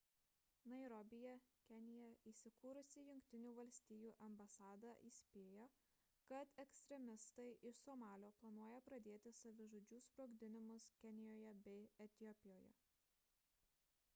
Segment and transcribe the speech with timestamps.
[0.69, 1.33] nairobyje
[1.65, 5.67] kenija įsikūrusi jungtinių valstijų ambasada įspėjo
[6.31, 12.75] kad ekstremistai iš somalio planuoja pradėti savižudžių sprogdinimus kenijoje bei etiopijoje